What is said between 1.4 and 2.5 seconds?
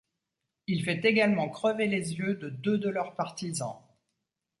crever les yeux de